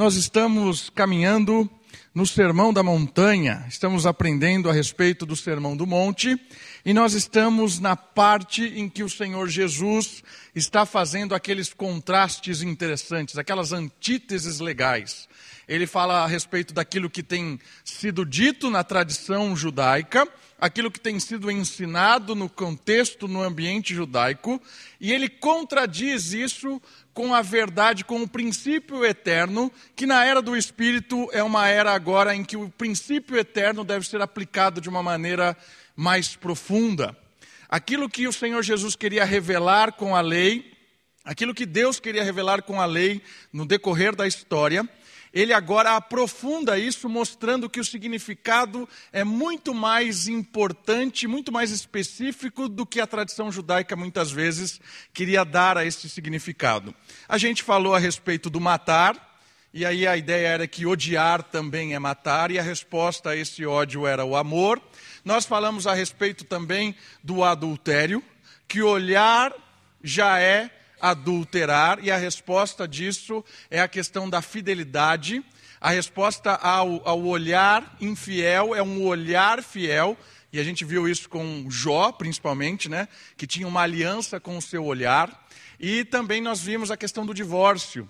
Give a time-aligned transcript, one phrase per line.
[0.00, 1.68] Nós estamos caminhando
[2.14, 6.40] no Sermão da Montanha, estamos aprendendo a respeito do Sermão do Monte,
[6.84, 10.22] e nós estamos na parte em que o Senhor Jesus
[10.54, 15.28] está fazendo aqueles contrastes interessantes, aquelas antíteses legais.
[15.66, 20.28] Ele fala a respeito daquilo que tem sido dito na tradição judaica,
[20.60, 24.62] aquilo que tem sido ensinado no contexto, no ambiente judaico,
[25.00, 26.80] e ele contradiz isso
[27.18, 31.92] com a verdade, com o princípio eterno, que na era do Espírito é uma era
[31.92, 35.56] agora em que o princípio eterno deve ser aplicado de uma maneira
[35.96, 37.18] mais profunda.
[37.68, 40.72] Aquilo que o Senhor Jesus queria revelar com a lei,
[41.24, 43.20] aquilo que Deus queria revelar com a lei
[43.52, 44.88] no decorrer da história,
[45.32, 52.68] ele agora aprofunda isso, mostrando que o significado é muito mais importante, muito mais específico
[52.68, 54.80] do que a tradição judaica muitas vezes
[55.12, 56.94] queria dar a esse significado.
[57.28, 59.28] A gente falou a respeito do matar,
[59.72, 63.66] e aí a ideia era que odiar também é matar, e a resposta a esse
[63.66, 64.80] ódio era o amor.
[65.24, 68.22] Nós falamos a respeito também do adultério,
[68.66, 69.52] que olhar
[70.02, 70.70] já é
[71.00, 75.44] adulterar, e a resposta disso é a questão da fidelidade.
[75.80, 80.16] A resposta ao, ao olhar infiel é um olhar fiel,
[80.52, 83.06] e a gente viu isso com Jó, principalmente, né?
[83.36, 85.46] que tinha uma aliança com o seu olhar.
[85.78, 88.08] E também nós vimos a questão do divórcio.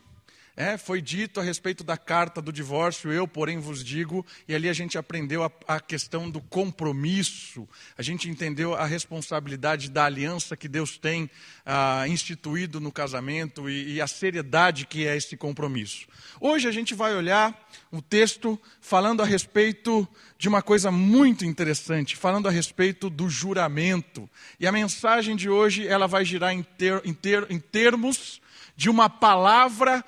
[0.61, 4.69] É, foi dito a respeito da carta do divórcio, eu, porém, vos digo, e ali
[4.69, 10.57] a gente aprendeu a, a, questão do compromisso, a gente entendeu a responsabilidade da aliança
[10.57, 11.31] que Deus tem
[11.65, 16.09] ah, instituído no casamento e, e a seriedade que é esse compromisso.
[16.41, 17.57] Hoje a gente vai olhar
[17.93, 24.29] o texto falando a respeito de uma coisa muito interessante, falando a respeito do juramento.
[24.59, 28.41] E a mensagem de hoje ela vai girar em, ter, em, ter, em termos
[28.77, 30.05] de uma palavra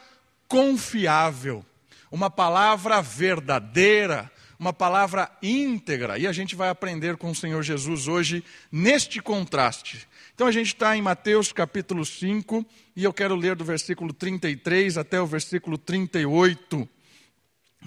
[0.51, 1.65] confiável,
[2.11, 6.19] uma palavra verdadeira, uma palavra íntegra.
[6.19, 10.09] E a gente vai aprender com o Senhor Jesus hoje neste contraste.
[10.35, 12.67] Então a gente está em Mateus capítulo 5
[12.97, 16.89] e eu quero ler do versículo 33 até o versículo 38.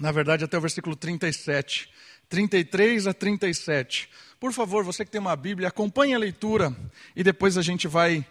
[0.00, 1.90] Na verdade, até o versículo 37.
[2.30, 4.08] 33 a 37.
[4.40, 6.74] Por favor, você que tem uma Bíblia, acompanhe a leitura
[7.14, 8.26] e depois a gente vai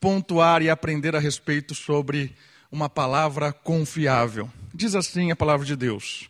[0.00, 2.34] pontuar e aprender a respeito sobre
[2.74, 4.50] uma palavra confiável.
[4.74, 6.28] Diz assim a palavra de Deus: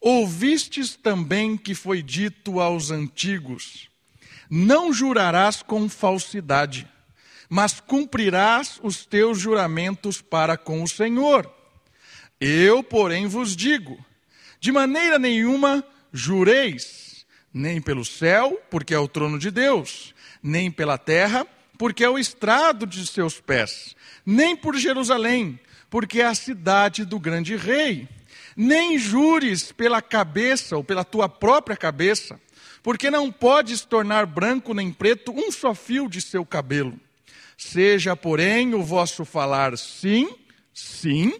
[0.00, 3.90] Ouvistes também que foi dito aos antigos:
[4.48, 6.88] Não jurarás com falsidade,
[7.48, 11.52] mas cumprirás os teus juramentos para com o Senhor.
[12.40, 13.98] Eu, porém, vos digo:
[14.60, 20.96] de maneira nenhuma jureis, nem pelo céu, porque é o trono de Deus, nem pela
[20.96, 21.44] terra,
[21.76, 25.58] porque é o estrado de seus pés, nem por Jerusalém,
[25.90, 28.08] porque é a cidade do grande rei.
[28.56, 32.40] Nem jures pela cabeça ou pela tua própria cabeça,
[32.82, 36.98] porque não podes tornar branco nem preto um só fio de seu cabelo.
[37.58, 40.34] Seja, porém, o vosso falar sim,
[40.72, 41.34] sim,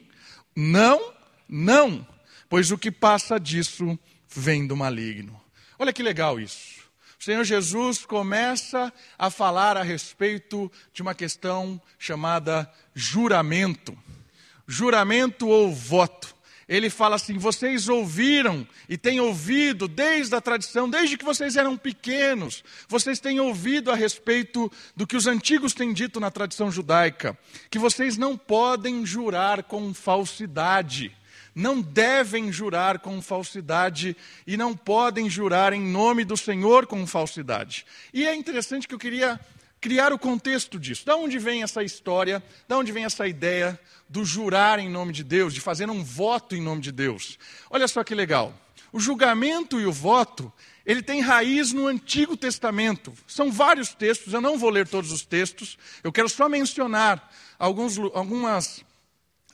[0.54, 1.12] não,
[1.48, 2.06] não,
[2.48, 5.40] pois o que passa disso vem do maligno.
[5.78, 6.80] Olha que legal isso.
[7.18, 13.96] O Senhor Jesus começa a falar a respeito de uma questão chamada juramento
[14.70, 16.34] juramento ou voto.
[16.68, 21.76] Ele fala assim: vocês ouviram e têm ouvido desde a tradição, desde que vocês eram
[21.76, 27.36] pequenos, vocês têm ouvido a respeito do que os antigos têm dito na tradição judaica,
[27.68, 31.12] que vocês não podem jurar com falsidade
[31.52, 34.16] não devem jurar com falsidade
[34.46, 37.84] e não podem jurar em nome do Senhor com falsidade.
[38.14, 39.38] E é interessante que eu queria
[39.80, 41.06] criar o contexto disso.
[41.06, 42.42] Da onde vem essa história?
[42.68, 46.54] Da onde vem essa ideia do jurar em nome de Deus, de fazer um voto
[46.54, 47.38] em nome de Deus?
[47.70, 48.54] Olha só que legal.
[48.92, 50.52] O julgamento e o voto,
[50.84, 53.14] ele tem raiz no Antigo Testamento.
[53.26, 57.96] São vários textos, eu não vou ler todos os textos, eu quero só mencionar alguns,
[57.98, 58.84] algumas,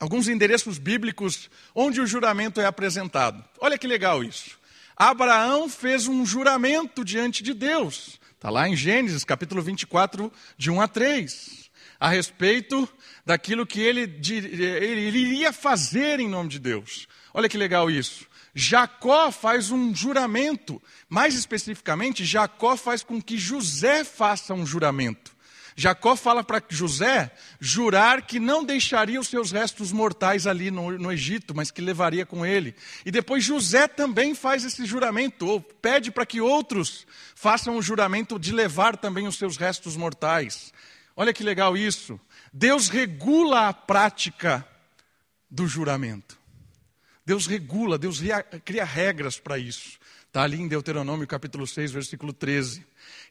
[0.00, 3.44] alguns endereços bíblicos onde o juramento é apresentado.
[3.60, 4.58] Olha que legal isso.
[4.96, 8.18] Abraão fez um juramento diante de Deus.
[8.46, 12.88] Está lá em Gênesis, capítulo 24, de 1 a 3, a respeito
[13.24, 17.08] daquilo que ele, ele iria fazer em nome de Deus.
[17.34, 18.24] Olha que legal isso.
[18.54, 20.80] Jacó faz um juramento.
[21.08, 25.35] Mais especificamente, Jacó faz com que José faça um juramento.
[25.78, 27.30] Jacó fala para José
[27.60, 32.24] jurar que não deixaria os seus restos mortais ali no, no, Egito, mas que levaria
[32.24, 32.74] com ele.
[33.04, 38.38] E depois José também faz esse juramento, ou pede para que outros façam o juramento
[38.38, 40.72] de levar também os seus restos mortais.
[41.14, 42.18] Olha que legal isso.
[42.50, 44.66] Deus regula a prática
[45.50, 46.38] do juramento.
[47.24, 48.22] Deus regula, Deus
[48.64, 49.98] cria regras para isso.
[50.26, 52.86] Está ali em Deuteronômio capítulo 6, versículo 13.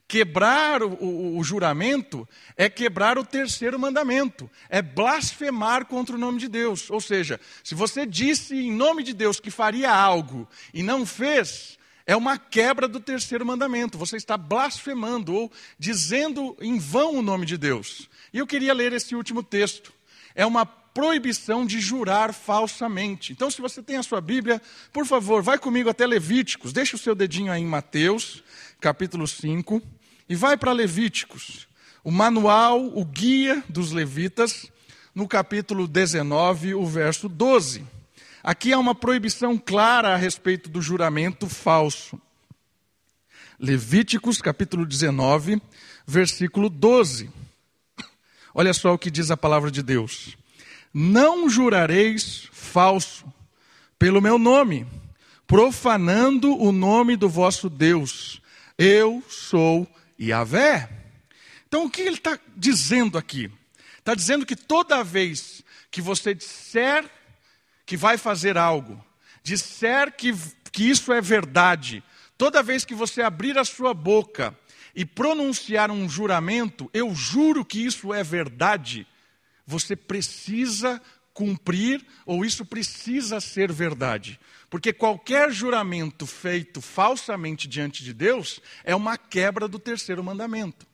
[0.08, 6.40] Quebrar o, o, o, juramento é quebrar o terceiro mandamento, é blasfemar contra o nome
[6.40, 6.92] de Deus.
[6.92, 11.80] Ou seja, se você disse em nome de Deus que faria algo e não fez,
[12.06, 13.98] é uma quebra do terceiro mandamento.
[13.98, 18.08] Você está blasfemando ou dizendo em vão o nome de Deus.
[18.32, 19.92] E eu queria ler esse último texto.
[20.36, 20.66] É uma
[20.96, 23.34] proibição de jurar falsamente.
[23.34, 24.62] Então, se você tem a sua Bíblia,
[24.94, 26.72] por favor, vai comigo até Levíticos.
[26.72, 28.42] Deixa o seu dedinho aí em Mateus,
[28.80, 29.82] capítulo 5,
[30.28, 31.68] e vai para Levíticos.
[32.04, 34.72] O manual, o guia dos levitas,
[35.14, 37.84] no capítulo 19, o verso 12.
[38.44, 42.22] Aqui há uma proibição clara a respeito do juramento falso.
[43.60, 45.60] Levíticos, capítulo 19,
[46.06, 47.32] versículo 12.
[48.54, 50.38] Olha só o que diz a palavra de Deus:
[50.94, 53.26] Não jurareis falso
[53.98, 54.86] pelo meu nome,
[55.48, 58.40] profanando o nome do vosso Deus.
[58.78, 59.88] Eu sou
[60.20, 60.90] Yahvé.
[61.68, 63.52] Então, o que ele está dizendo aqui?
[63.98, 67.10] Está dizendo que toda vez que você disser
[67.86, 69.04] que vai fazer algo,
[69.44, 70.34] disser que,
[70.72, 72.04] que isso é verdade,
[72.38, 74.58] toda vez que você abrir a sua boca
[74.96, 79.06] e pronunciar um juramento, eu juro que isso é verdade,
[79.66, 81.02] você precisa
[81.36, 84.40] cumprir ou isso precisa ser verdade.
[84.72, 90.88] Porque qualquer juramento feito falsamente diante de Deus é uma quebra do terceiro mandamento.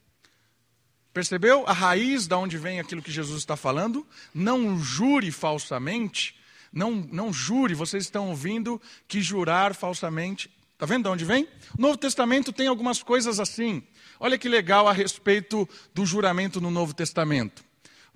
[1.14, 4.06] Percebeu a raiz da onde vem aquilo que Jesus está falando?
[4.34, 6.42] Não jure falsamente
[6.72, 10.50] não, não jure, vocês estão ouvindo que jurar falsamente.
[10.74, 11.48] Está vendo de onde vem?
[11.78, 13.84] O Novo Testamento tem algumas coisas assim.
[14.20, 17.64] Olha que legal a respeito do juramento no Novo Testamento.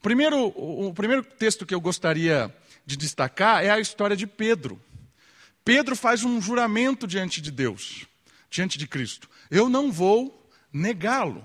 [0.05, 2.55] Primeiro, o primeiro texto que eu gostaria
[2.85, 4.79] de destacar é a história de Pedro.
[5.63, 8.05] Pedro faz um juramento diante de Deus,
[8.47, 9.27] diante de Cristo.
[9.49, 11.43] Eu não vou negá-lo.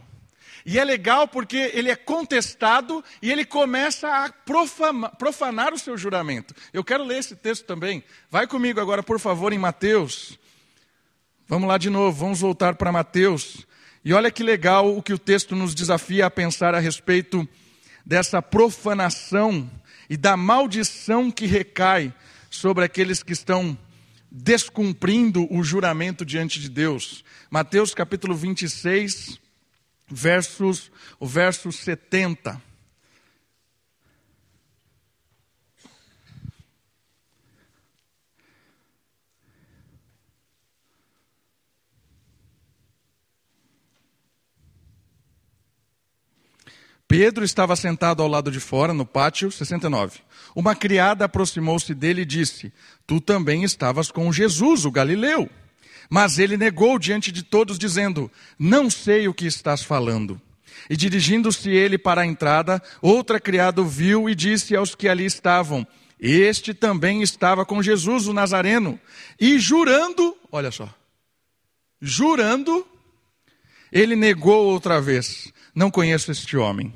[0.66, 5.96] E é legal porque ele é contestado e ele começa a profanar, profanar o seu
[5.96, 6.54] juramento.
[6.70, 8.04] Eu quero ler esse texto também.
[8.30, 10.38] Vai comigo agora, por favor, em Mateus.
[11.48, 13.66] Vamos lá de novo, vamos voltar para Mateus.
[14.04, 17.48] E olha que legal o que o texto nos desafia a pensar a respeito
[18.04, 19.70] dessa profanação
[20.08, 22.12] e da maldição que recai
[22.50, 23.78] sobre aqueles que estão
[24.30, 27.24] descumprindo o juramento diante de Deus.
[27.50, 29.40] Mateus capítulo 26,
[30.08, 32.69] versos, o verso 70.
[47.10, 50.20] Pedro estava sentado ao lado de fora, no pátio, 69.
[50.54, 52.72] Uma criada aproximou-se dele e disse:
[53.04, 55.50] Tu também estavas com Jesus, o galileu.
[56.08, 60.40] Mas ele negou diante de todos, dizendo: Não sei o que estás falando.
[60.88, 65.84] E dirigindo-se ele para a entrada, outra criada viu e disse aos que ali estavam:
[66.16, 69.00] Este também estava com Jesus, o Nazareno.
[69.40, 70.88] E jurando, olha só,
[72.00, 72.86] jurando,
[73.90, 76.92] ele negou outra vez: Não conheço este homem.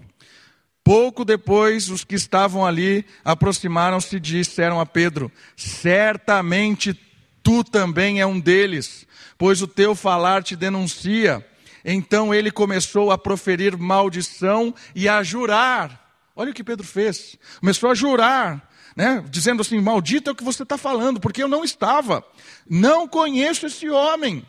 [0.84, 6.98] Pouco depois, os que estavam ali aproximaram-se e disseram a Pedro: Certamente
[7.42, 9.06] tu também é um deles,
[9.38, 11.44] pois o teu falar te denuncia.
[11.82, 16.02] Então ele começou a proferir maldição e a jurar.
[16.36, 17.36] Olha o que Pedro fez.
[17.60, 19.24] Começou a jurar, né?
[19.30, 22.22] dizendo assim: Maldito é o que você está falando, porque eu não estava.
[22.68, 24.44] Não conheço esse homem.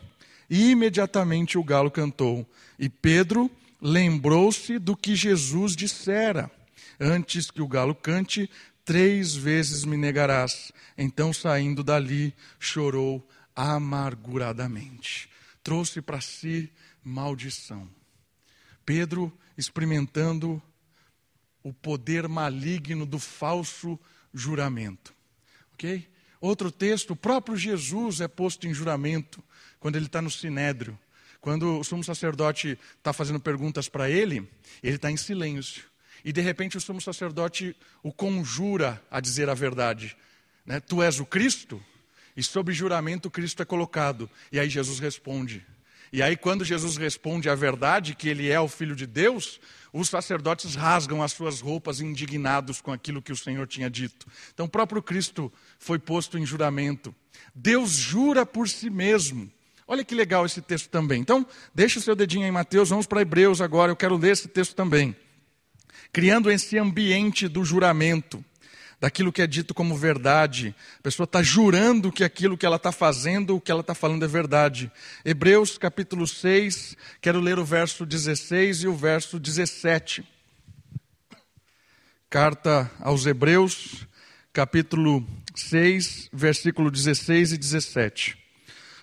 [0.48, 2.46] E imediatamente o galo cantou.
[2.78, 6.50] E Pedro lembrou-se do que Jesus dissera:
[7.00, 8.50] Antes que o galo cante,
[8.84, 10.72] três vezes me negarás.
[10.96, 15.28] Então, saindo dali, chorou amarguradamente.
[15.62, 17.88] Trouxe para si maldição.
[18.84, 20.62] Pedro experimentando
[21.62, 23.98] o poder maligno do falso
[24.32, 25.14] juramento.
[25.72, 26.08] Ok?
[26.40, 29.42] Outro texto, o próprio Jesus é posto em juramento
[29.80, 30.96] quando ele está no sinédrio.
[31.46, 34.50] Quando o sumo sacerdote está fazendo perguntas para ele,
[34.82, 35.84] ele está em silêncio.
[36.24, 40.16] E de repente o sumo sacerdote o conjura a dizer a verdade.
[40.66, 40.80] Né?
[40.80, 41.80] Tu és o Cristo?
[42.36, 44.28] E sob juramento Cristo é colocado.
[44.50, 45.64] E aí Jesus responde.
[46.12, 49.60] E aí, quando Jesus responde a verdade, que ele é o Filho de Deus,
[49.92, 54.26] os sacerdotes rasgam as suas roupas indignados com aquilo que o Senhor tinha dito.
[54.52, 57.14] Então, o próprio Cristo foi posto em juramento.
[57.54, 59.48] Deus jura por si mesmo.
[59.88, 61.20] Olha que legal esse texto também.
[61.20, 64.48] Então, deixa o seu dedinho aí, Mateus, vamos para Hebreus agora, eu quero ler esse
[64.48, 65.14] texto também.
[66.12, 68.44] Criando esse ambiente do juramento.
[69.00, 70.74] daquilo que é dito como verdade.
[70.98, 74.24] A pessoa está jurando que aquilo que ela está fazendo, o que ela está falando
[74.24, 74.90] é verdade.
[75.24, 80.24] Hebreus capítulo 6, quero ler o verso 16 e o verso 17.
[82.28, 84.06] Carta aos Hebreus,
[84.52, 88.45] capítulo 6, versículo 16 e 17.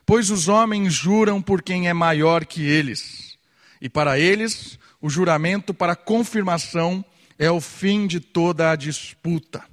[0.06, 3.38] Pois os homens juram por quem é maior que eles,
[3.82, 7.04] e para eles o juramento para confirmação
[7.38, 9.64] é o fim de toda a disputa.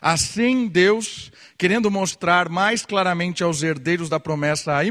[0.00, 4.84] Assim, Deus, querendo mostrar mais claramente aos herdeiros da promessa a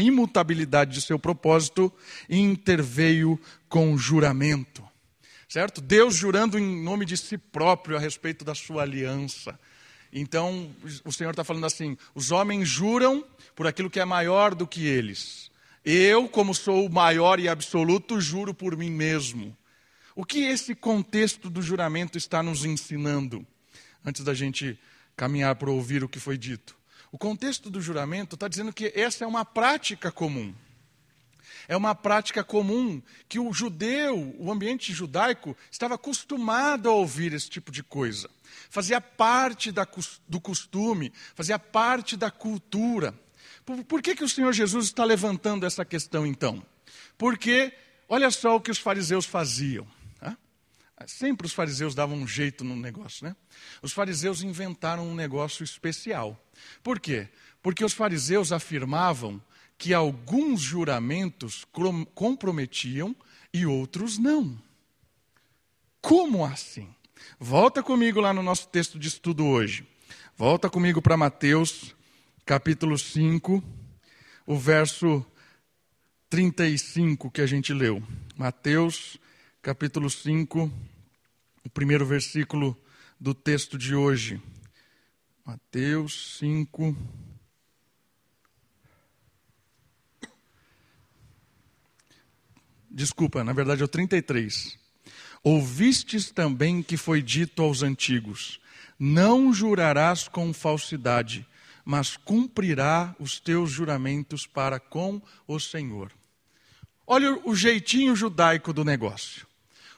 [0.00, 1.92] imutabilidade de seu propósito,
[2.30, 4.82] interveio com juramento.
[5.48, 5.80] Certo?
[5.80, 9.58] Deus jurando em nome de si próprio a respeito da sua aliança.
[10.12, 10.70] Então,
[11.04, 13.24] o Senhor está falando assim: os homens juram
[13.54, 15.50] por aquilo que é maior do que eles.
[15.84, 19.56] Eu, como sou o maior e absoluto, juro por mim mesmo.
[20.14, 23.46] O que esse contexto do juramento está nos ensinando?
[24.04, 24.78] Antes da gente
[25.16, 26.76] caminhar para ouvir o que foi dito.
[27.10, 30.54] O contexto do juramento está dizendo que essa é uma prática comum.
[31.68, 37.50] É uma prática comum que o judeu, o ambiente judaico, estava acostumado a ouvir esse
[37.50, 38.30] tipo de coisa.
[38.70, 39.86] Fazia parte da,
[40.26, 43.14] do costume, fazia parte da cultura.
[43.66, 46.64] Por, por que, que o Senhor Jesus está levantando essa questão então?
[47.18, 47.70] Porque,
[48.08, 49.86] olha só o que os fariseus faziam.
[50.22, 50.34] Né?
[51.06, 53.36] Sempre os fariseus davam um jeito no negócio, né?
[53.82, 56.42] Os fariseus inventaram um negócio especial.
[56.82, 57.28] Por quê?
[57.62, 59.38] Porque os fariseus afirmavam
[59.78, 61.64] que alguns juramentos
[62.14, 63.14] comprometiam
[63.54, 64.60] e outros não.
[66.02, 66.88] Como assim?
[67.38, 69.86] Volta comigo lá no nosso texto de estudo hoje.
[70.36, 71.94] Volta comigo para Mateus,
[72.44, 73.62] capítulo 5,
[74.44, 75.24] o verso
[76.28, 78.02] 35 que a gente leu.
[78.36, 79.16] Mateus,
[79.62, 80.70] capítulo 5,
[81.64, 82.76] o primeiro versículo
[83.18, 84.40] do texto de hoje.
[85.44, 86.96] Mateus 5.
[92.90, 94.78] Desculpa, na verdade é o 33.
[95.42, 98.60] Ouvistes também que foi dito aos antigos:
[98.98, 101.46] Não jurarás com falsidade
[101.88, 106.12] mas cumprirá os teus juramentos para com o Senhor.
[107.06, 109.46] Olha o jeitinho judaico do negócio.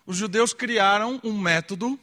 [0.07, 1.99] Os judeus criaram um método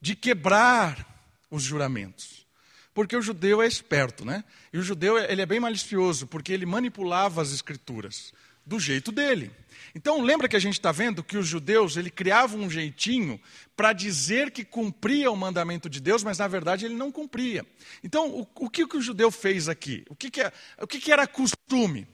[0.00, 1.04] de quebrar
[1.50, 2.46] os juramentos.
[2.94, 4.44] Porque o judeu é esperto, né?
[4.72, 8.32] E o judeu ele é bem malicioso, porque ele manipulava as escrituras
[8.68, 9.50] do jeito dele.
[9.94, 13.40] Então lembra que a gente está vendo que os judeus ele criavam um jeitinho
[13.74, 17.66] para dizer que cumpria o mandamento de Deus, mas na verdade ele não cumpria.
[18.04, 20.04] Então o, o que, que o judeu fez aqui?
[20.08, 22.06] O que, que, é, o que, que era costume?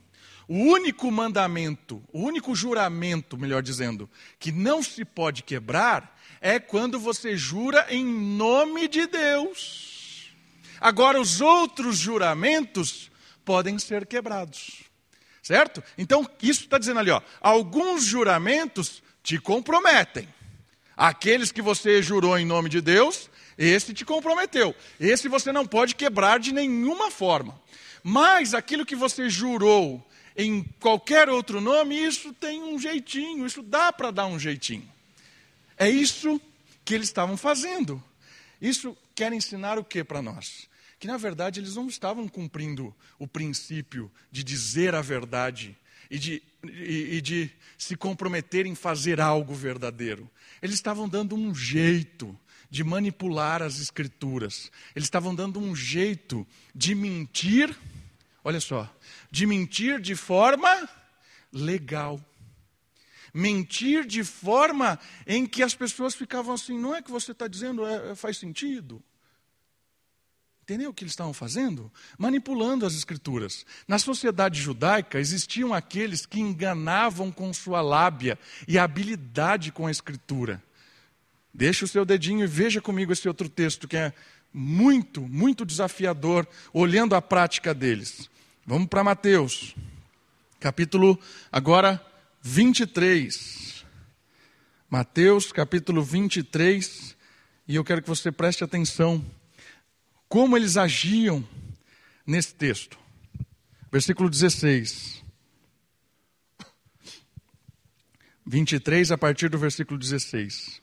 [0.47, 4.09] O único mandamento, o único juramento, melhor dizendo,
[4.39, 10.31] que não se pode quebrar é quando você jura em nome de Deus.
[10.81, 13.11] Agora, os outros juramentos
[13.43, 14.85] podem ser quebrados.
[15.45, 15.85] Certo?
[15.99, 20.27] Então, isso está dizendo ali, ó, alguns juramentos te comprometem.
[20.97, 24.75] Aqueles que você jurou em nome de Deus, esse te comprometeu.
[24.99, 27.61] Esse você não pode quebrar de nenhuma forma.
[28.03, 30.03] Mas aquilo que você jurou
[30.35, 34.91] em qualquer outro nome, isso tem um jeitinho, isso dá para dar um jeitinho.
[35.77, 36.41] É isso
[36.87, 38.03] que eles estavam fazendo.
[38.63, 40.67] Isso quer ensinar o que para nós?
[41.05, 45.77] Que na verdade eles não estavam cumprindo o princípio de dizer a verdade
[46.11, 50.31] e de, e, e de se comprometer em fazer algo verdadeiro.
[50.63, 52.35] Eles estavam dando um jeito
[52.71, 54.73] de manipular as escrituras.
[54.97, 57.77] Eles estavam dando um jeito de mentir,
[58.43, 58.91] olha só,
[59.31, 60.89] de mentir de forma
[61.53, 62.19] legal.
[63.35, 67.85] Mentir de forma em que as pessoas ficavam assim, não é que você está dizendo,
[67.85, 69.05] é, faz sentido.
[70.65, 71.93] Entendeu o que eles estavam fazendo?
[72.17, 73.67] Manipulando as escrituras.
[73.87, 80.63] Na sociedade judaica existiam aqueles que enganavam com sua lábia e habilidade com a escritura.
[81.53, 84.15] Deixe o seu dedinho e veja comigo esse outro texto que é
[84.55, 88.31] muito, muito desafiador, olhando a prática deles.
[88.65, 89.77] Vamos para Mateus,
[90.59, 91.21] capítulo
[91.53, 92.03] agora
[92.41, 93.85] 23.
[94.89, 97.15] Mateus, capítulo 23,
[97.69, 99.23] e eu quero que você preste atenção
[100.29, 101.47] como eles agiam
[102.27, 102.99] nesse texto.
[103.91, 105.23] Versículo 16.
[108.47, 110.83] 23, a partir do versículo 16.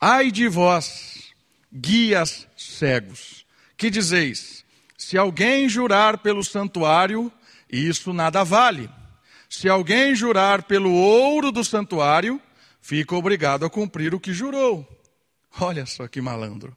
[0.00, 1.32] Ai de vós,
[1.72, 4.64] guias cegos, que dizeis:
[4.98, 7.32] se alguém jurar pelo santuário,
[7.70, 8.90] isso nada vale.
[9.48, 12.40] Se alguém jurar pelo ouro do santuário,
[12.80, 14.86] fica obrigado a cumprir o que jurou.
[15.60, 16.76] Olha só que malandro.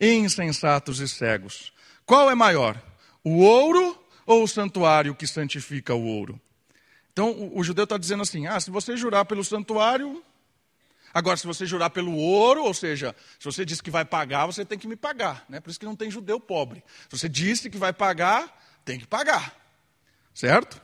[0.00, 1.72] Insensatos e cegos.
[2.04, 2.80] Qual é maior?
[3.22, 6.40] O ouro ou o santuário que santifica o ouro?
[7.12, 10.22] Então o, o judeu está dizendo assim: ah, se você jurar pelo santuário,
[11.14, 14.64] Agora, se você jurar pelo ouro, ou seja, se você disse que vai pagar, você
[14.64, 15.44] tem que me pagar.
[15.48, 15.60] Né?
[15.60, 16.82] Por isso que não tem judeu pobre.
[17.08, 19.54] Se você disse que vai pagar, tem que pagar.
[20.34, 20.82] Certo?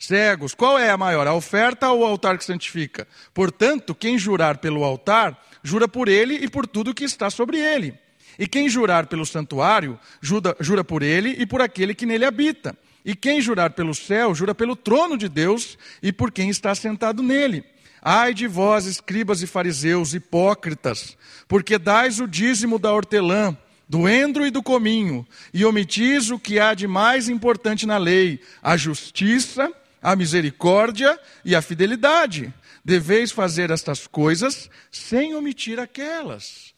[0.00, 3.06] Cegos, qual é a maior, a oferta ou o altar que santifica?
[3.34, 7.92] Portanto, quem jurar pelo altar, jura por ele e por tudo que está sobre ele.
[8.38, 12.74] E quem jurar pelo santuário, jura, jura por ele e por aquele que nele habita.
[13.04, 17.22] E quem jurar pelo céu, jura pelo trono de Deus e por quem está sentado
[17.22, 17.62] nele.
[18.00, 21.14] Ai de vós, escribas e fariseus, hipócritas,
[21.46, 23.54] porque dais o dízimo da hortelã,
[23.86, 28.40] do endro e do cominho, e omitis o que há de mais importante na lei,
[28.62, 29.70] a justiça,
[30.02, 32.52] a misericórdia e a fidelidade.
[32.84, 36.74] Deveis fazer estas coisas sem omitir aquelas.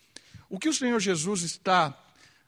[0.48, 1.96] O que o Senhor Jesus está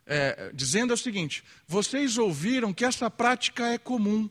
[0.06, 4.28] é, dizendo é o seguinte: vocês ouviram que essa prática é comum,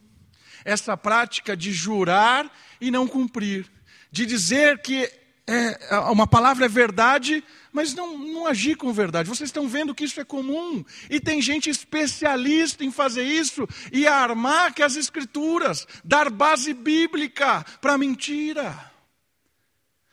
[0.66, 3.72] essa prática de jurar e não cumprir
[4.14, 5.12] de dizer que
[5.48, 7.44] é, uma palavra é verdade,
[7.74, 9.28] mas não, não agir com verdade.
[9.28, 10.86] Vocês estão vendo que isso é comum.
[11.10, 17.66] E tem gente especialista em fazer isso e armar que as escrituras, dar base bíblica
[17.82, 18.92] para mentira.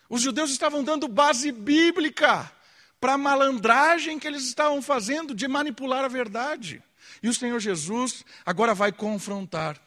[0.09, 2.51] Os judeus estavam dando base bíblica
[2.99, 6.83] para a malandragem que eles estavam fazendo de manipular a verdade.
[7.23, 9.81] E o Senhor Jesus agora vai confrontar.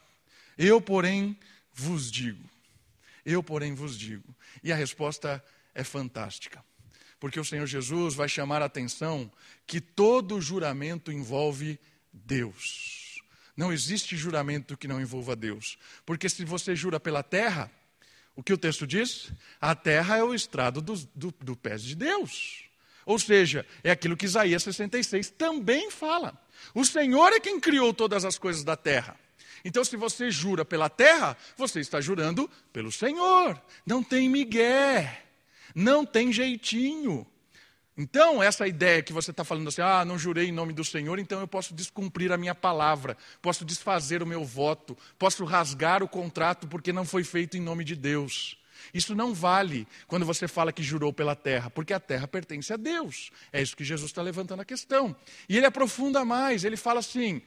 [0.57, 1.37] Eu, porém,
[1.73, 2.47] vos digo.
[3.25, 4.35] Eu, porém, vos digo.
[4.63, 6.63] E a resposta é fantástica.
[7.23, 9.31] Porque o Senhor Jesus vai chamar a atenção
[9.65, 11.79] que todo juramento envolve
[12.11, 13.23] Deus.
[13.55, 15.77] Não existe juramento que não envolva Deus.
[16.05, 17.71] Porque se você jura pela terra,
[18.35, 19.31] o que o texto diz?
[19.61, 22.65] A terra é o estrado do, do, do pés de Deus.
[23.05, 26.37] Ou seja, é aquilo que Isaías 66 também fala.
[26.75, 29.17] O Senhor é quem criou todas as coisas da terra.
[29.63, 33.61] Então, se você jura pela terra, você está jurando pelo Senhor.
[33.85, 35.22] Não tem migué,
[35.73, 37.25] não tem jeitinho.
[37.95, 41.19] Então, essa ideia que você está falando assim, ah, não jurei em nome do Senhor,
[41.19, 46.07] então eu posso descumprir a minha palavra, posso desfazer o meu voto, posso rasgar o
[46.07, 48.57] contrato porque não foi feito em nome de Deus.
[48.91, 52.77] Isso não vale quando você fala que jurou pela terra, porque a terra pertence a
[52.77, 53.31] Deus.
[53.51, 55.15] É isso que Jesus está levantando a questão.
[55.47, 57.41] E ele aprofunda mais, ele fala assim: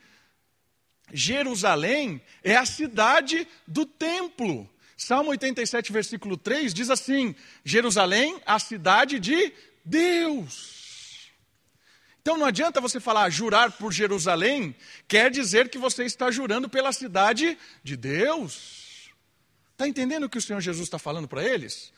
[1.12, 4.68] Jerusalém é a cidade do templo.
[4.96, 9.52] Salmo 87, versículo 3 diz assim: Jerusalém, a cidade de
[9.84, 11.30] Deus.
[12.22, 14.74] Então não adianta você falar jurar por Jerusalém,
[15.06, 19.10] quer dizer que você está jurando pela cidade de Deus.
[19.72, 21.92] Está entendendo o que o Senhor Jesus está falando para eles?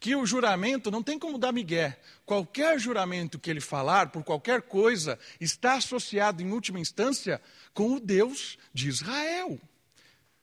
[0.00, 2.00] que o juramento não tem como dar migué.
[2.24, 7.40] Qualquer juramento que ele falar, por qualquer coisa, está associado em última instância
[7.74, 9.60] com o Deus de Israel.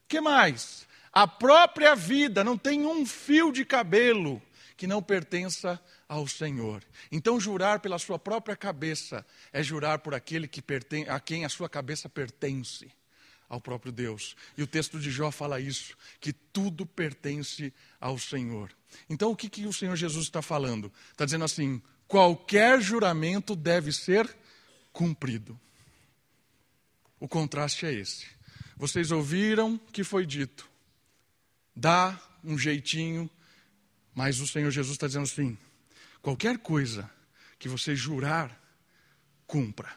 [0.06, 0.86] Que mais?
[1.18, 4.40] A própria vida não tem um fio de cabelo
[4.76, 6.80] que não pertença ao Senhor.
[7.10, 11.48] Então jurar pela sua própria cabeça é jurar por aquele que pertence, a quem a
[11.48, 12.88] sua cabeça pertence
[13.48, 14.36] ao próprio Deus.
[14.56, 18.70] E o texto de Jó fala isso, que tudo pertence ao Senhor.
[19.10, 20.92] Então o que, que o Senhor Jesus está falando?
[21.10, 24.36] Está dizendo assim: qualquer juramento deve ser
[24.92, 25.58] cumprido.
[27.18, 28.24] O contraste é esse.
[28.76, 30.70] Vocês ouviram que foi dito,
[31.78, 33.30] dá um jeitinho,
[34.14, 35.56] mas o Senhor Jesus está dizendo assim:
[36.20, 37.08] qualquer coisa
[37.58, 38.58] que você jurar,
[39.46, 39.96] cumpra.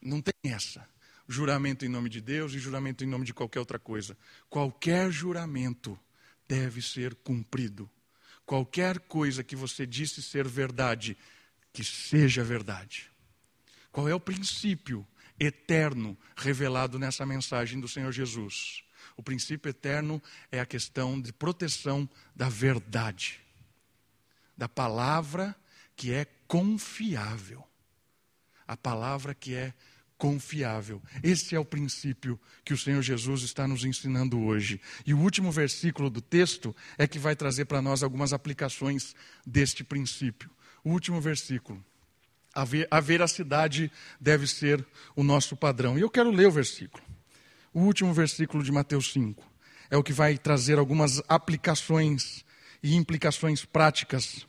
[0.00, 0.86] Não tem essa
[1.28, 4.16] juramento em nome de Deus e juramento em nome de qualquer outra coisa.
[4.48, 5.98] Qualquer juramento
[6.48, 7.88] deve ser cumprido.
[8.46, 11.18] Qualquer coisa que você disse ser verdade,
[11.70, 13.10] que seja verdade.
[13.92, 15.06] Qual é o princípio
[15.38, 18.82] eterno revelado nessa mensagem do Senhor Jesus?
[19.18, 23.40] O princípio eterno é a questão de proteção da verdade,
[24.56, 25.56] da palavra
[25.96, 27.64] que é confiável,
[28.66, 29.74] a palavra que é
[30.16, 31.02] confiável.
[31.20, 34.80] Esse é o princípio que o Senhor Jesus está nos ensinando hoje.
[35.04, 39.82] E o último versículo do texto é que vai trazer para nós algumas aplicações deste
[39.82, 40.48] princípio.
[40.84, 41.84] O último versículo.
[42.54, 45.98] A, ver, a veracidade deve ser o nosso padrão.
[45.98, 47.02] E eu quero ler o versículo.
[47.72, 49.44] O último versículo de Mateus 5
[49.90, 52.44] é o que vai trazer algumas aplicações
[52.82, 54.46] e implicações práticas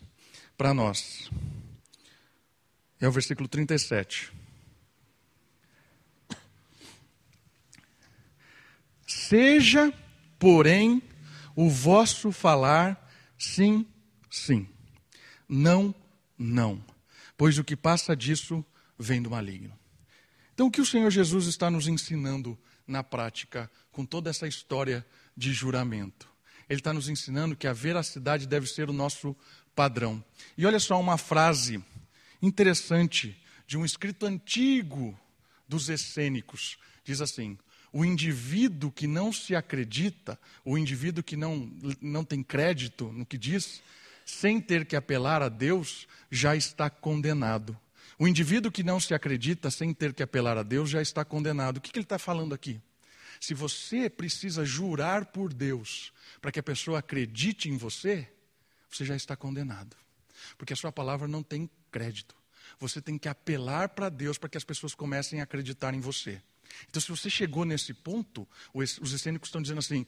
[0.56, 1.30] para nós.
[3.00, 4.32] É o versículo 37.
[9.06, 9.92] Seja,
[10.38, 11.02] porém,
[11.56, 13.86] o vosso falar sim,
[14.30, 14.68] sim,
[15.48, 15.94] não,
[16.38, 16.84] não,
[17.36, 18.64] pois o que passa disso
[18.98, 19.76] vem do maligno.
[20.52, 22.58] Então, o que o Senhor Jesus está nos ensinando
[22.90, 26.28] na prática com toda essa história de juramento?
[26.68, 29.34] Ele está nos ensinando que a veracidade deve ser o nosso
[29.74, 30.22] padrão.
[30.56, 31.82] E olha só uma frase
[32.42, 35.18] interessante de um escrito antigo
[35.66, 36.78] dos essênicos.
[37.04, 37.58] Diz assim:
[37.92, 43.38] o indivíduo que não se acredita, o indivíduo que não, não tem crédito no que
[43.38, 43.82] diz,
[44.24, 47.76] sem ter que apelar a Deus, já está condenado.
[48.20, 51.78] O indivíduo que não se acredita sem ter que apelar a Deus já está condenado.
[51.78, 52.78] O que, que ele está falando aqui?
[53.40, 58.30] Se você precisa jurar por Deus para que a pessoa acredite em você,
[58.90, 59.96] você já está condenado.
[60.58, 62.36] Porque a sua palavra não tem crédito.
[62.78, 66.42] Você tem que apelar para Deus para que as pessoas comecem a acreditar em você.
[66.90, 70.04] Então, se você chegou nesse ponto, os essênicos estão dizendo assim: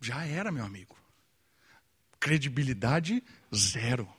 [0.00, 0.96] já era, meu amigo.
[2.18, 3.22] Credibilidade
[3.54, 4.12] zero.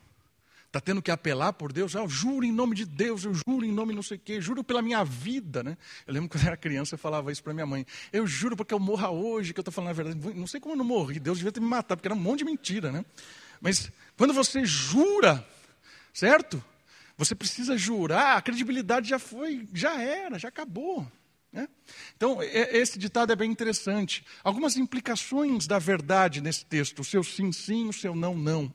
[0.77, 1.95] Está tendo que apelar por Deus?
[1.95, 4.39] Ah, eu juro em nome de Deus, eu juro em nome não sei o quê,
[4.39, 5.63] juro pela minha vida.
[5.63, 5.75] Né?
[6.05, 7.83] Eu lembro quando eu era criança, eu falava isso para minha mãe.
[8.13, 10.35] Eu juro porque eu morra hoje, que eu estou falando a verdade.
[10.35, 12.39] Não sei como eu não morri, Deus devia ter me matado, porque era um monte
[12.39, 12.91] de mentira.
[12.91, 13.03] Né?
[13.59, 15.43] Mas quando você jura,
[16.13, 16.63] certo?
[17.17, 21.11] Você precisa jurar, a credibilidade já foi, já era, já acabou.
[21.51, 21.67] Né?
[22.15, 24.23] Então, esse ditado é bem interessante.
[24.43, 28.71] Algumas implicações da verdade nesse texto: o seu sim, sim, o seu não, não.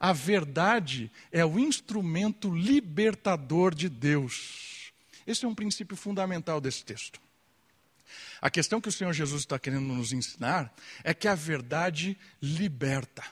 [0.00, 4.90] A verdade é o instrumento libertador de Deus.
[5.26, 7.20] Esse é um princípio fundamental desse texto.
[8.40, 13.22] A questão que o Senhor Jesus está querendo nos ensinar é que a verdade liberta.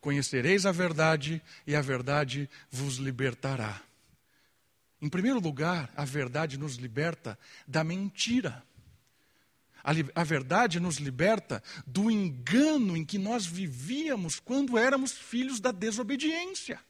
[0.00, 3.82] Conhecereis a verdade e a verdade vos libertará.
[5.00, 8.64] Em primeiro lugar, a verdade nos liberta da mentira.
[9.84, 16.80] A, verdade nos liberta do engano em que nós vivíamos quando éramos filhos da desobediência.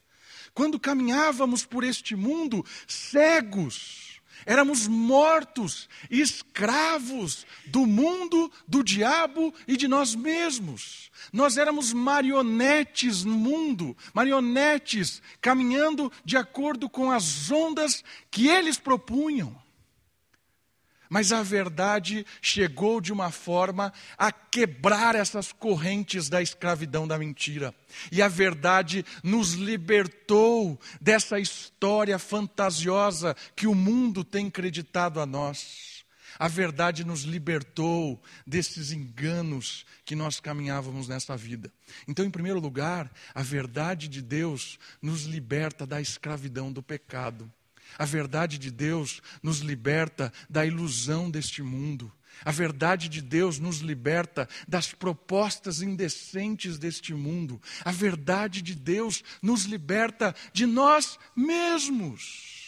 [0.53, 4.13] Quando caminhávamos por este mundo cegos,
[4.45, 11.11] Éramos mortos, escravos do mundo, do diabo e de nós mesmos.
[11.31, 19.62] Nós éramos marionetes no mundo, marionetes caminhando de acordo com as ondas que eles propunham.
[21.13, 27.71] Mas a verdade chegou de uma forma a quebrar essas correntes da escravidão da mentira.
[28.11, 36.03] E a verdade nos libertou dessa história fantasiosa que o mundo tem acreditado a nós.
[36.39, 41.71] A verdade nos libertou desses enganos que nós caminhávamos nessa vida.
[42.07, 47.53] Então, em primeiro lugar, a verdade de Deus nos liberta da escravidão do pecado.
[47.97, 52.11] A verdade de Deus nos liberta da ilusão deste mundo.
[52.43, 57.61] A verdade de Deus nos liberta das propostas indecentes deste mundo.
[57.85, 62.62] A verdade de Deus nos liberta de nós mesmos.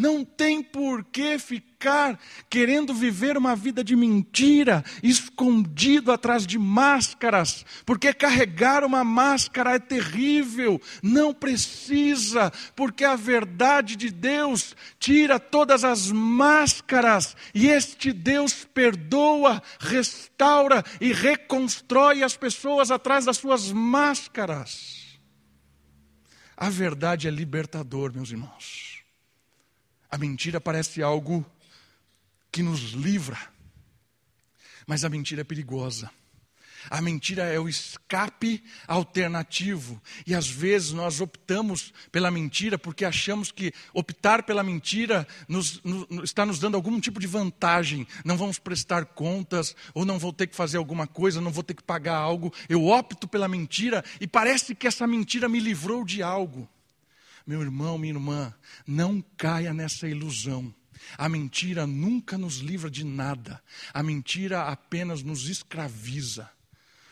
[0.00, 7.66] Não tem por que ficar querendo viver uma vida de mentira, escondido atrás de máscaras,
[7.84, 10.80] porque carregar uma máscara é terrível.
[11.02, 19.62] Não precisa, porque a verdade de Deus tira todas as máscaras e este Deus perdoa,
[19.78, 25.20] restaura e reconstrói as pessoas atrás das suas máscaras.
[26.56, 28.89] A verdade é libertador, meus irmãos.
[30.10, 31.44] A mentira parece algo
[32.50, 33.38] que nos livra,
[34.86, 36.10] mas a mentira é perigosa.
[36.88, 40.00] A mentira é o escape alternativo.
[40.26, 46.24] E às vezes nós optamos pela mentira porque achamos que optar pela mentira nos, no,
[46.24, 48.06] está nos dando algum tipo de vantagem.
[48.24, 51.74] Não vamos prestar contas, ou não vou ter que fazer alguma coisa, não vou ter
[51.74, 52.52] que pagar algo.
[52.68, 56.68] Eu opto pela mentira e parece que essa mentira me livrou de algo.
[57.50, 58.54] Meu irmão, minha irmã,
[58.86, 60.72] não caia nessa ilusão.
[61.18, 63.60] A mentira nunca nos livra de nada.
[63.92, 66.48] A mentira apenas nos escraviza.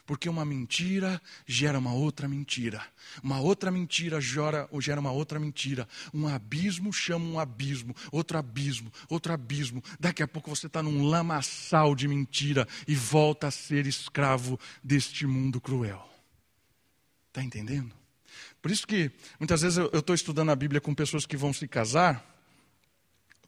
[0.07, 2.87] Porque uma mentira gera uma outra mentira.
[3.20, 5.88] Uma outra mentira gera, gera uma outra mentira.
[6.14, 7.92] Um abismo chama um abismo.
[8.12, 9.83] Outro abismo, outro abismo.
[9.98, 15.27] Daqui a pouco você está num lamaçal de mentira e volta a ser escravo deste
[15.27, 16.09] mundo cruel.
[17.27, 17.92] Está entendendo?
[18.61, 21.68] Por isso que muitas vezes eu estou estudando a Bíblia com pessoas que vão se
[21.68, 22.25] casar,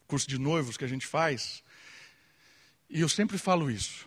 [0.07, 1.63] curso de noivos que a gente faz,
[2.89, 4.05] e eu sempre falo isso.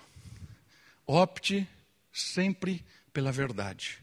[1.06, 1.68] Opte
[2.12, 3.98] sempre pela verdade.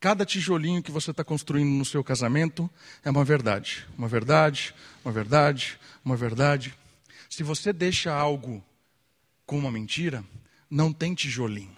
[0.00, 2.68] Cada tijolinho que você está construindo no seu casamento
[3.02, 3.86] é uma verdade.
[3.96, 6.74] Uma verdade, uma verdade, uma verdade.
[7.30, 8.62] Se você deixa algo
[9.46, 10.22] com uma mentira,
[10.68, 11.76] não tem tijolinho.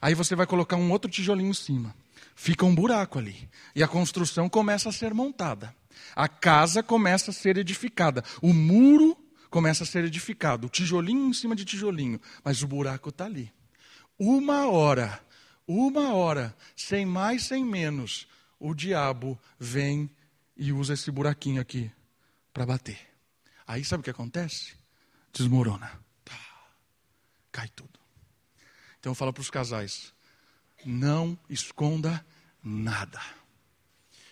[0.00, 1.94] Aí você vai colocar um outro tijolinho em cima.
[2.40, 3.50] Fica um buraco ali.
[3.74, 5.76] E a construção começa a ser montada.
[6.16, 8.24] A casa começa a ser edificada.
[8.40, 9.14] O muro
[9.50, 10.66] começa a ser edificado.
[10.66, 12.18] O tijolinho em cima de tijolinho.
[12.42, 13.52] Mas o buraco está ali.
[14.18, 15.22] Uma hora,
[15.68, 18.26] uma hora, sem mais, sem menos,
[18.58, 20.10] o diabo vem
[20.56, 21.90] e usa esse buraquinho aqui
[22.54, 22.98] para bater.
[23.66, 24.72] Aí sabe o que acontece?
[25.30, 25.90] Desmorona.
[26.24, 26.40] Tá.
[27.52, 28.00] Cai tudo.
[28.98, 30.12] Então eu falo para os casais:
[30.84, 32.24] não esconda
[32.62, 33.20] nada.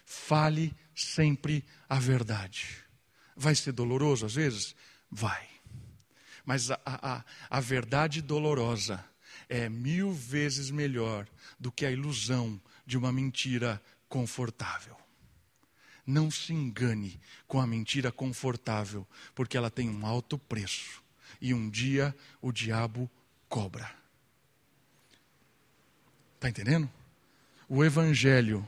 [0.05, 2.85] Fale sempre a verdade.
[3.37, 4.75] Vai ser doloroso às vezes?
[5.11, 5.47] Vai.
[6.45, 9.05] Mas a, a, a verdade dolorosa
[9.49, 11.27] é mil vezes melhor
[11.59, 14.97] do que a ilusão de uma mentira confortável.
[16.07, 21.03] Não se engane com a mentira confortável, porque ela tem um alto preço.
[21.41, 23.11] E um dia o diabo
[23.47, 23.95] cobra.
[26.37, 26.91] Está entendendo?
[27.69, 28.67] O Evangelho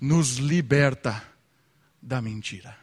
[0.00, 1.22] nos liberta
[2.02, 2.76] da mentira.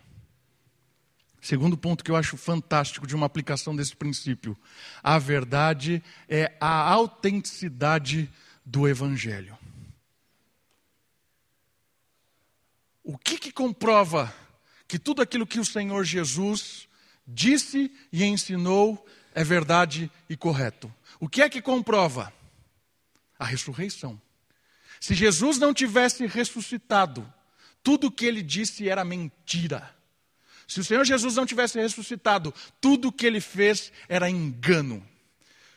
[1.42, 4.58] Segundo ponto que eu acho fantástico de uma aplicação desse princípio:
[5.04, 8.32] a verdade é a autenticidade
[8.66, 9.58] do Evangelho.
[13.04, 14.34] O que, que comprova
[14.88, 16.88] que tudo aquilo que o Senhor Jesus
[17.28, 20.92] disse e ensinou é verdade e correto?
[21.20, 22.34] O que é que comprova?
[23.38, 24.20] A ressurreição.
[25.00, 27.32] Se Jesus não tivesse ressuscitado,
[27.84, 29.96] tudo o que ele disse era mentira.
[30.68, 35.06] Se o Senhor Jesus não tivesse ressuscitado, tudo o que ele fez era engano.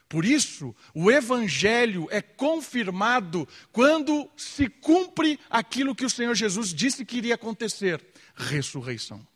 [0.09, 7.05] Por isso, o Evangelho é confirmado quando se cumpre aquilo que o Senhor Jesus disse
[7.05, 8.03] que iria acontecer:
[8.35, 9.27] ressurreição.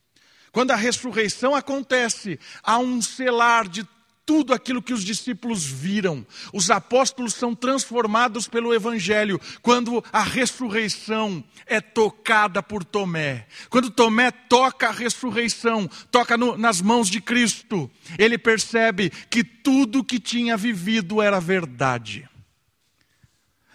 [0.50, 3.86] Quando a ressurreição acontece, há um selar de
[4.24, 6.26] tudo aquilo que os discípulos viram.
[6.52, 13.46] Os apóstolos são transformados pelo Evangelho quando a ressurreição é tocada por Tomé.
[13.68, 20.04] Quando Tomé toca a ressurreição, toca no, nas mãos de Cristo, ele percebe que tudo
[20.04, 22.28] que tinha vivido era verdade.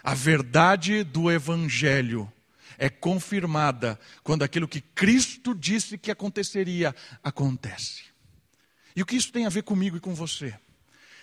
[0.03, 2.31] A verdade do Evangelho
[2.77, 8.06] é confirmada quando aquilo que Cristo disse que aconteceria acontece.
[8.97, 10.55] E o que isso tem a ver comigo e com você?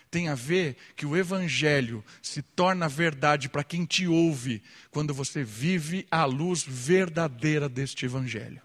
[0.09, 5.43] Tem a ver que o Evangelho se torna verdade para quem te ouve quando você
[5.43, 8.63] vive a luz verdadeira deste Evangelho.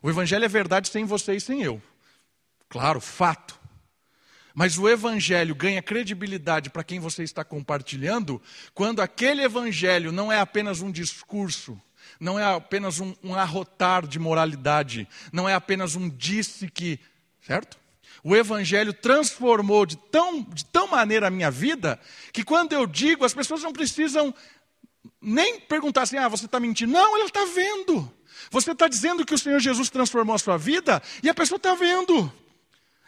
[0.00, 1.82] O Evangelho é verdade sem você e sem eu.
[2.68, 3.58] Claro, fato.
[4.54, 8.40] Mas o Evangelho ganha credibilidade para quem você está compartilhando
[8.72, 11.76] quando aquele Evangelho não é apenas um discurso,
[12.20, 17.00] não é apenas um, um arrotar de moralidade, não é apenas um disse que,
[17.46, 17.78] certo?
[18.22, 21.98] O Evangelho transformou de tão, de tão maneira a minha vida
[22.32, 24.34] que quando eu digo, as pessoas não precisam
[25.20, 26.92] nem perguntar assim: ah, você está mentindo.
[26.92, 28.12] Não, ela está vendo.
[28.50, 31.74] Você está dizendo que o Senhor Jesus transformou a sua vida e a pessoa está
[31.74, 32.32] vendo.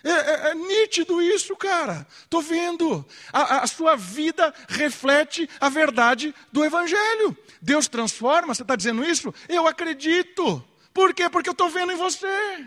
[0.05, 2.07] É, é, é, nítido isso, cara.
[2.23, 3.07] Estou vendo.
[3.33, 7.37] A, a, sua vida reflete a verdade do Evangelho.
[7.61, 9.33] Deus transforma, você está dizendo isso?
[9.49, 10.63] Eu acredito.
[10.93, 11.31] Por quê?
[11.31, 12.67] Porque eu estou vendo em você.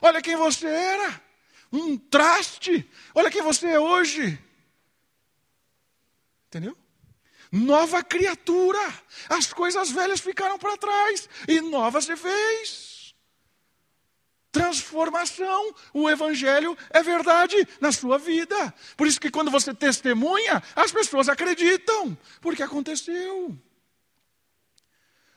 [0.00, 1.20] Olha quem você era
[1.72, 2.88] um traste.
[3.14, 4.38] Olha quem você é hoje.
[6.48, 6.76] Entendeu?
[7.52, 8.80] Nova criatura.
[9.28, 13.14] As coisas velhas ficaram para trás e nova se fez.
[14.52, 15.74] Transformação.
[15.94, 18.74] O Evangelho é verdade na sua vida.
[18.96, 23.56] Por isso que quando você testemunha, as pessoas acreditam, porque aconteceu.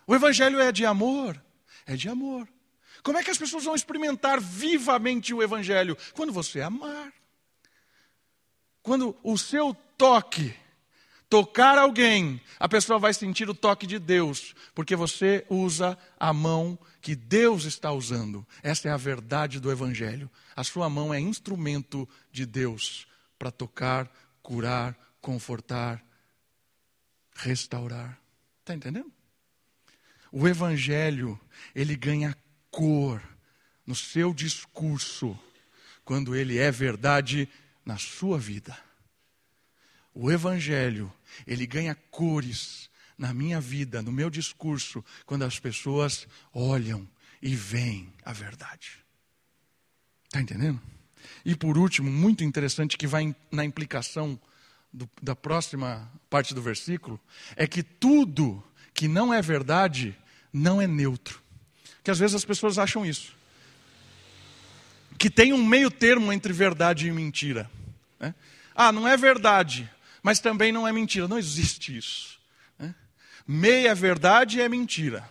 [0.07, 1.39] O Evangelho é de amor.
[1.85, 2.47] É de amor.
[3.03, 5.97] Como é que as pessoas vão experimentar vivamente o Evangelho?
[6.15, 7.11] Quando você amar.
[8.81, 10.55] Quando o seu toque
[11.29, 16.77] tocar alguém, a pessoa vai sentir o toque de Deus, porque você usa a mão
[17.01, 18.45] que Deus está usando.
[18.61, 20.29] Essa é a verdade do Evangelho.
[20.55, 23.07] A sua mão é instrumento de Deus
[23.39, 24.09] para tocar,
[24.41, 26.03] curar, confortar,
[27.35, 28.19] restaurar.
[28.59, 29.11] Está entendendo?
[30.31, 31.39] O Evangelho,
[31.73, 32.37] ele ganha
[32.73, 33.21] cor
[33.85, 35.39] no seu discurso
[36.03, 37.47] quando ele é verdade
[37.85, 38.75] na sua vida.
[40.13, 41.13] O evangelho,
[41.45, 47.07] ele ganha cores na minha vida, no meu discurso, quando as pessoas olham
[47.41, 48.97] e veem a verdade.
[50.25, 50.81] Está entendendo?
[51.45, 54.39] E por último, muito interessante que vai na implicação
[54.91, 57.19] do, da próxima parte do versículo,
[57.55, 60.17] é que tudo que não é verdade
[60.51, 61.42] não é neutro
[62.03, 63.33] que às vezes as pessoas acham isso.
[65.17, 67.69] Que tem um meio termo entre verdade e mentira.
[68.19, 68.35] Né?
[68.75, 69.89] Ah, não é verdade,
[70.21, 71.27] mas também não é mentira.
[71.27, 72.39] Não existe isso.
[73.47, 75.27] meia verdade é mentira.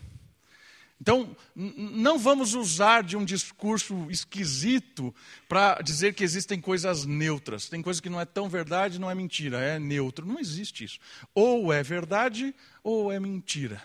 [1.02, 5.12] Então, não vamos usar de um discurso esquisito
[5.48, 7.68] para dizer que existem coisas neutras.
[7.68, 10.24] Tem coisa que não é tão verdade, não é mentira, é neutro.
[10.24, 11.00] Não existe isso.
[11.34, 12.54] Ou é verdade
[12.84, 13.82] ou é mentira.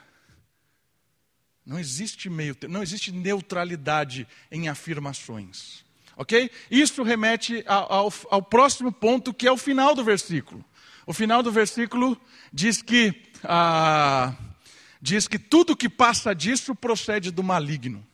[1.67, 5.83] Não existe meio, não existe neutralidade em afirmações.
[6.15, 6.49] Ok?
[6.71, 10.63] Isso remete ao, ao, ao próximo ponto, que é o final do versículo.
[11.05, 12.19] O final do versículo
[12.53, 13.13] diz que.
[13.43, 14.33] Ah,
[15.01, 18.05] diz que tudo que passa disso procede do maligno.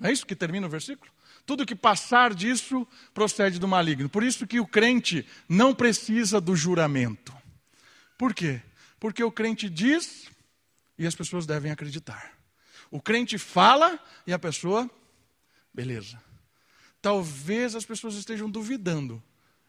[0.00, 1.08] Não é isso que termina o versículo?
[1.46, 4.08] Tudo que passar disso procede do maligno.
[4.08, 7.32] Por isso que o crente não precisa do juramento.
[8.18, 8.60] Por quê?
[8.98, 10.28] Porque o crente diz
[10.98, 12.35] e as pessoas devem acreditar.
[12.90, 14.90] O crente fala e a pessoa,
[15.72, 16.22] beleza.
[17.00, 19.22] Talvez as pessoas estejam duvidando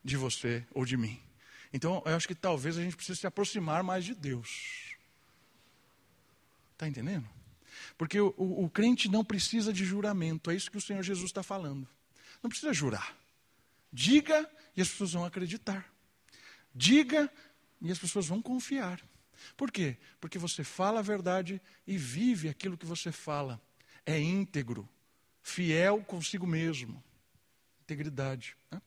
[0.03, 1.19] de você ou de mim.
[1.73, 4.95] Então, eu acho que talvez a gente precise se aproximar mais de Deus.
[6.73, 7.27] Está entendendo?
[7.97, 11.29] Porque o, o, o, crente não precisa de juramento, é isso que o Senhor Jesus
[11.29, 11.87] está falando.
[12.41, 13.15] Não precisa jurar.
[13.91, 15.91] Diga e as pessoas vão acreditar.
[16.73, 17.31] Diga
[17.81, 19.01] e as pessoas vão confiar.
[19.55, 19.97] Por quê?
[20.19, 23.61] Porque você fala a verdade e vive aquilo que você fala.
[24.05, 24.87] É íntegro,
[25.41, 27.03] fiel consigo mesmo.
[27.81, 28.55] Integridade.
[28.71, 28.81] Né?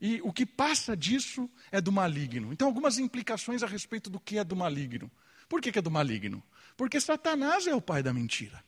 [0.00, 2.52] E o que passa disso é do maligno.
[2.52, 5.10] Então, algumas implicações a respeito do que é do maligno.
[5.48, 6.42] Por que, que é do maligno?
[6.76, 8.62] Porque Satanás é o pai da mentira.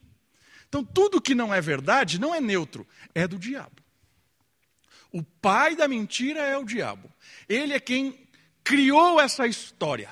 [0.69, 3.83] Então, tudo que não é verdade não é neutro, é do diabo.
[5.11, 7.11] O pai da mentira é o diabo.
[7.49, 8.29] Ele é quem
[8.63, 10.11] criou essa história.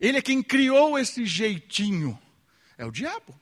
[0.00, 2.18] Ele é quem criou esse jeitinho.
[2.76, 3.38] É o diabo.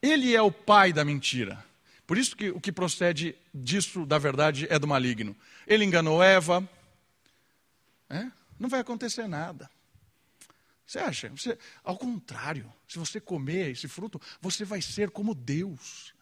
[0.00, 1.64] Ele é o pai da mentira.
[2.06, 5.36] Por isso que o que procede disso, da verdade, é do maligno.
[5.66, 6.68] Ele enganou Eva.
[8.10, 8.30] É?
[8.58, 9.70] Não vai acontecer nada.
[10.86, 11.28] Você acha?
[11.30, 16.12] Você, ao contrário, se você comer esse fruto, você vai ser como Deus.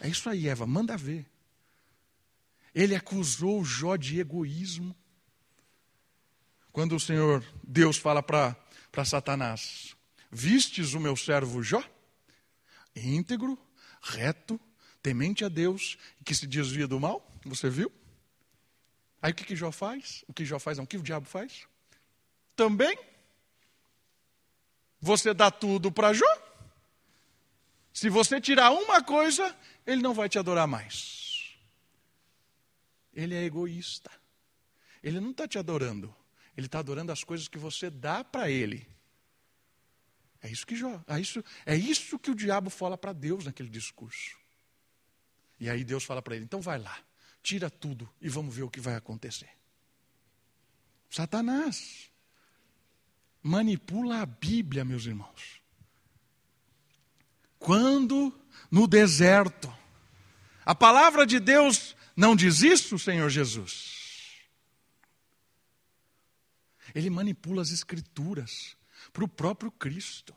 [0.00, 1.24] É isso aí, Eva, manda ver.
[2.74, 4.96] Ele acusou Jó de egoísmo.
[6.74, 9.94] Quando o Senhor Deus fala para Satanás:
[10.28, 11.80] Vistes o meu servo Jó?
[12.96, 13.56] Íntegro,
[14.02, 14.60] reto,
[15.00, 17.24] temente a Deus, que se desvia do mal.
[17.44, 17.92] Você viu?
[19.22, 20.24] Aí o que, que Jó faz?
[20.26, 20.76] O que Jó faz?
[20.76, 21.64] Não, o que o diabo faz?
[22.56, 22.98] Também
[25.00, 26.26] você dá tudo para Jó.
[27.92, 29.56] Se você tirar uma coisa,
[29.86, 31.56] ele não vai te adorar mais.
[33.12, 34.10] Ele é egoísta.
[35.04, 36.12] Ele não está te adorando.
[36.56, 38.86] Ele está adorando as coisas que você dá para ele.
[40.42, 43.68] É isso que Jó, é isso, é isso que o diabo fala para Deus naquele
[43.68, 44.36] discurso.
[45.58, 46.98] E aí Deus fala para ele: então vai lá,
[47.42, 49.48] tira tudo e vamos ver o que vai acontecer.
[51.08, 52.10] Satanás
[53.42, 55.62] manipula a Bíblia, meus irmãos.
[57.58, 58.38] Quando
[58.70, 59.72] no deserto,
[60.64, 63.93] a palavra de Deus não diz isso, Senhor Jesus.
[66.94, 68.76] Ele manipula as Escrituras
[69.12, 70.34] para o próprio Cristo.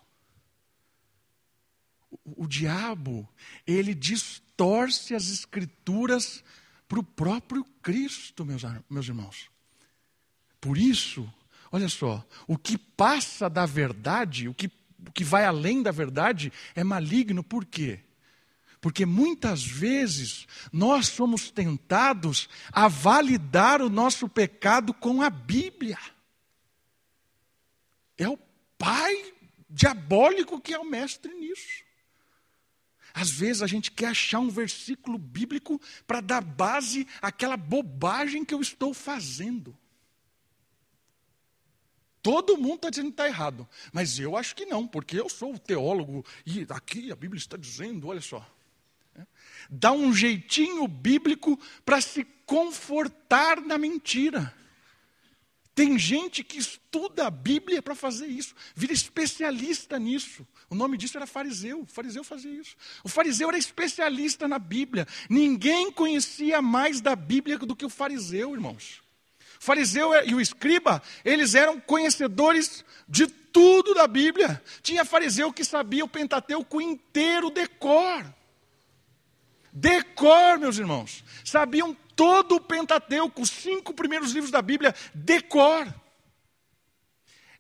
[2.10, 3.28] O, o diabo,
[3.66, 6.44] ele distorce as Escrituras
[6.88, 9.50] para o próprio Cristo, meus, meus irmãos.
[10.60, 11.32] Por isso,
[11.72, 14.68] Olha só, o que passa da verdade, o que,
[15.06, 18.00] o que vai além da verdade, é maligno, por quê?
[18.80, 25.98] Porque muitas vezes nós somos tentados a validar o nosso pecado com a Bíblia.
[28.18, 28.38] É o
[28.78, 29.34] pai
[29.70, 31.86] diabólico que é o mestre nisso.
[33.14, 38.54] Às vezes a gente quer achar um versículo bíblico para dar base àquela bobagem que
[38.54, 39.76] eu estou fazendo.
[42.22, 43.68] Todo mundo está dizendo que está errado.
[43.92, 47.58] Mas eu acho que não, porque eu sou o teólogo e aqui a Bíblia está
[47.58, 48.46] dizendo, olha só.
[49.16, 49.26] É,
[49.70, 54.54] dá um jeitinho bíblico para se confortar na mentira.
[55.78, 60.44] Tem gente que estuda a Bíblia para fazer isso, vira especialista nisso.
[60.72, 61.82] O nome disso era fariseu.
[61.82, 62.76] O fariseu fazia isso.
[63.04, 65.08] O fariseu era especialista na Bíblia.
[65.30, 69.04] Ninguém conhecia mais da Bíblia do que o fariseu, irmãos.
[69.62, 74.60] O fariseu e o escriba, eles eram conhecedores de tudo da Bíblia.
[74.82, 77.52] Tinha fariseu que sabia o Pentateuco inteiro,
[79.72, 80.08] decor.
[80.18, 81.24] Decor, meus irmãos.
[81.46, 85.94] Sabiam todo o Pentateuco, os cinco primeiros livros da Bíblia, decor.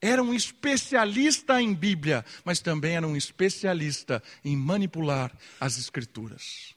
[0.01, 6.75] Era um especialista em Bíblia, mas também era um especialista em manipular as Escrituras.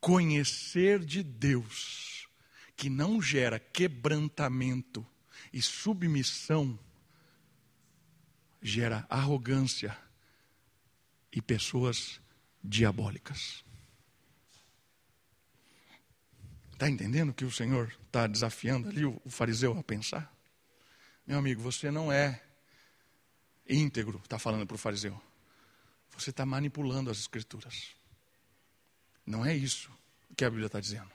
[0.00, 2.28] Conhecer de Deus
[2.76, 5.04] que não gera quebrantamento
[5.52, 6.78] e submissão
[8.60, 9.96] gera arrogância
[11.32, 12.20] e pessoas
[12.62, 13.64] diabólicas.
[16.72, 20.32] Está entendendo que o Senhor está desafiando ali o fariseu a pensar?
[21.26, 22.40] Meu amigo, você não é
[23.68, 25.20] íntegro, está falando para o fariseu.
[26.16, 27.92] Você está manipulando as escrituras.
[29.26, 29.90] Não é isso
[30.36, 31.10] que a Bíblia está dizendo.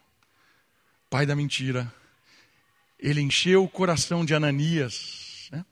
[1.09, 1.93] Pai da mentira,
[2.99, 5.47] ele encheu o coração de Ananias.
[5.51, 5.65] Né?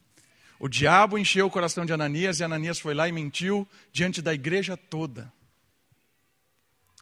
[0.59, 4.33] O diabo encheu o coração de Ananias e Ananias foi lá e mentiu diante da
[4.33, 5.31] igreja toda.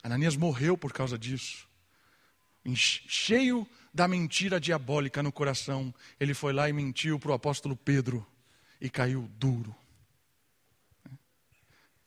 [0.04, 1.68] Ananias morreu por causa disso.
[2.76, 8.26] Cheio da mentira diabólica no coração, ele foi lá e mentiu para o apóstolo Pedro
[8.80, 9.76] e caiu duro.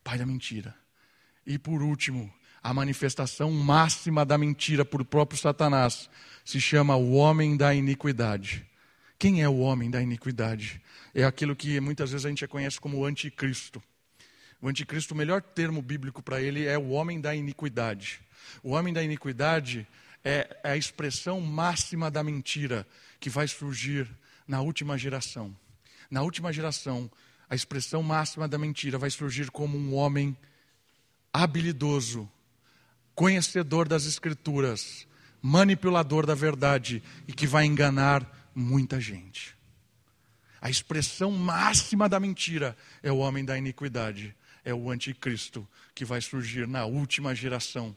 [0.04, 0.74] Pai da mentira.
[1.46, 2.32] E por último,
[2.62, 6.08] a manifestação máxima da mentira por próprio Satanás
[6.44, 8.64] se chama o homem da iniquidade.
[9.18, 10.80] Quem é o homem da iniquidade?
[11.14, 13.82] É aquilo que muitas vezes a gente conhece como o anticristo.
[14.62, 18.20] O anticristo, o melhor termo bíblico para ele é o homem da iniquidade.
[18.62, 19.84] O homem da iniquidade
[20.24, 22.86] é, é a expressão máxima da mentira
[23.18, 24.08] que vai surgir
[24.46, 25.52] na última geração.
[26.08, 27.10] Na última geração,
[27.50, 30.36] a expressão máxima da mentira vai surgir como um homem
[31.32, 32.30] habilidoso,
[33.16, 35.08] conhecedor das Escrituras,
[35.42, 39.56] manipulador da verdade e que vai enganar muita gente.
[40.60, 46.20] A expressão máxima da mentira é o homem da iniquidade, é o anticristo que vai
[46.20, 47.96] surgir na última geração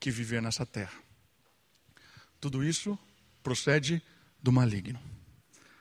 [0.00, 1.00] que viver nessa terra.
[2.40, 2.98] Tudo isso
[3.42, 4.02] procede
[4.42, 5.00] do maligno.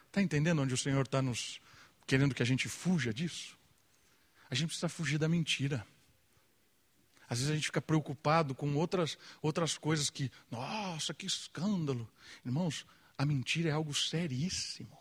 [0.08, 1.60] Está entendendo onde o Senhor está nos
[2.06, 3.58] querendo que a gente fuja disso?
[4.50, 5.86] A gente precisa fugir da mentira.
[7.28, 12.08] Às vezes a gente fica preocupado com outras, outras coisas que, nossa, que escândalo.
[12.46, 12.86] Irmãos,
[13.18, 15.01] a mentira é algo seríssimo.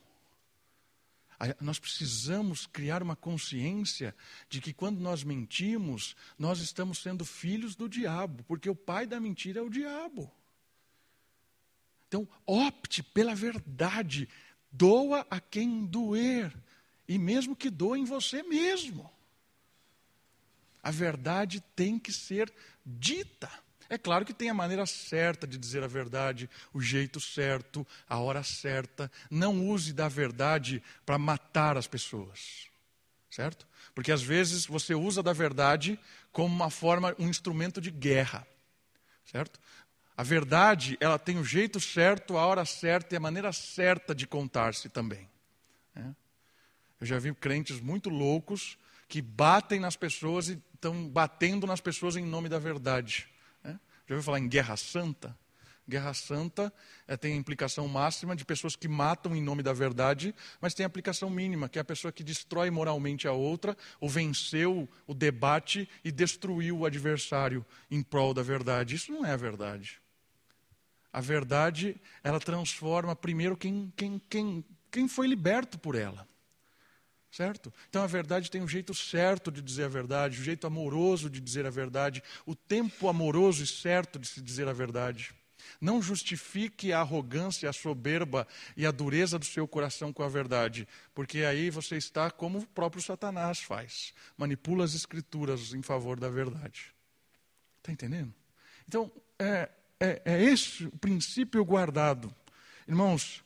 [1.60, 4.14] Nós precisamos criar uma consciência
[4.48, 9.18] de que quando nós mentimos, nós estamos sendo filhos do diabo, porque o pai da
[9.18, 10.30] mentira é o diabo.
[12.06, 14.28] Então, opte pela verdade,
[14.70, 16.54] doa a quem doer,
[17.08, 19.10] e mesmo que doa em você mesmo.
[20.82, 22.52] A verdade tem que ser
[22.84, 23.50] dita.
[23.90, 28.18] É claro que tem a maneira certa de dizer a verdade, o jeito certo, a
[28.20, 29.10] hora certa.
[29.28, 32.68] Não use da verdade para matar as pessoas.
[33.28, 33.66] Certo?
[33.92, 35.98] Porque às vezes você usa da verdade
[36.30, 38.46] como uma forma, um instrumento de guerra.
[39.24, 39.58] Certo?
[40.16, 44.24] A verdade, ela tem o jeito certo, a hora certa e a maneira certa de
[44.24, 45.28] contar-se também.
[45.94, 46.14] Né?
[47.00, 48.78] Eu já vi crentes muito loucos
[49.08, 53.28] que batem nas pessoas e estão batendo nas pessoas em nome da verdade.
[54.10, 55.38] Já ouviu falar em guerra santa?
[55.88, 56.72] Guerra santa
[57.06, 60.82] é, tem a implicação máxima de pessoas que matam em nome da verdade, mas tem
[60.82, 65.14] a aplicação mínima, que é a pessoa que destrói moralmente a outra, ou venceu o
[65.14, 68.96] debate e destruiu o adversário em prol da verdade.
[68.96, 70.02] Isso não é a verdade.
[71.12, 76.26] A verdade, ela transforma primeiro quem, quem, quem, quem foi liberto por ela.
[77.30, 77.72] Certo?
[77.88, 81.30] Então a verdade tem um jeito certo de dizer a verdade, o um jeito amoroso
[81.30, 85.32] de dizer a verdade, o tempo amoroso e certo de se dizer a verdade.
[85.80, 90.88] Não justifique a arrogância, a soberba e a dureza do seu coração com a verdade,
[91.14, 96.28] porque aí você está como o próprio Satanás faz manipula as escrituras em favor da
[96.28, 96.92] verdade.
[97.78, 98.34] Está entendendo?
[98.88, 99.68] Então, é,
[100.00, 102.34] é, é esse o princípio guardado.
[102.88, 103.44] Irmãos,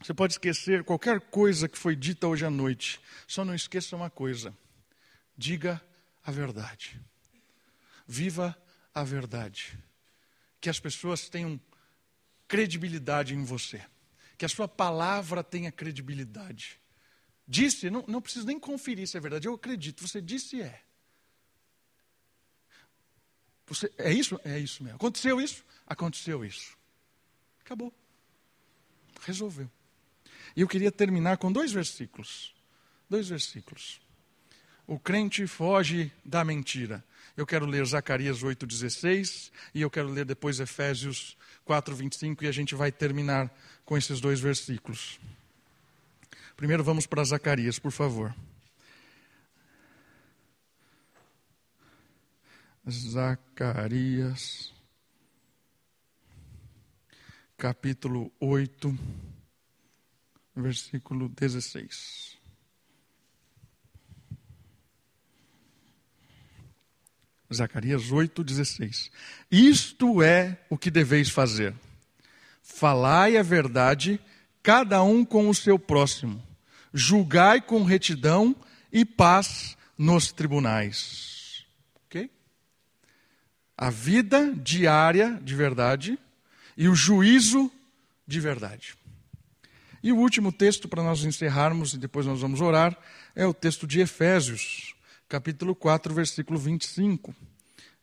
[0.00, 3.00] você pode esquecer qualquer coisa que foi dita hoje à noite.
[3.26, 4.56] Só não esqueça uma coisa:
[5.36, 5.80] diga
[6.22, 7.00] a verdade.
[8.06, 8.56] Viva
[8.94, 9.78] a verdade.
[10.60, 11.60] Que as pessoas tenham
[12.46, 13.84] credibilidade em você.
[14.36, 16.80] Que a sua palavra tenha credibilidade.
[17.46, 19.46] Disse, não, não preciso nem conferir se é verdade.
[19.46, 20.82] Eu acredito, você disse é.
[23.66, 24.38] Você, é isso?
[24.44, 24.96] É isso mesmo.
[24.96, 25.64] Aconteceu isso?
[25.86, 26.76] Aconteceu isso.
[27.60, 27.92] Acabou.
[29.22, 29.70] Resolveu.
[30.56, 32.54] E eu queria terminar com dois versículos.
[33.08, 34.00] Dois versículos.
[34.86, 37.02] O crente foge da mentira.
[37.36, 41.36] Eu quero ler Zacarias 8,16 e eu quero ler depois Efésios
[41.66, 43.52] 4,25 e a gente vai terminar
[43.84, 45.18] com esses dois versículos.
[46.56, 48.34] Primeiro vamos para Zacarias, por favor.
[52.86, 54.72] Zacarias,
[57.56, 59.33] capítulo 8
[60.54, 62.38] versículo 16.
[67.52, 69.10] Zacarias 8, 16.
[69.50, 71.74] Isto é o que deveis fazer.
[72.62, 74.20] Falai a verdade,
[74.62, 76.42] cada um com o seu próximo,
[76.92, 78.56] julgai com retidão
[78.92, 81.64] e paz nos tribunais.
[82.06, 82.30] Ok?
[83.76, 86.18] A vida diária de verdade
[86.76, 87.70] e o juízo
[88.26, 88.96] de verdade.
[90.04, 92.94] E o último texto para nós encerrarmos e depois nós vamos orar
[93.34, 94.94] é o texto de Efésios,
[95.26, 97.34] capítulo 4, versículo 25.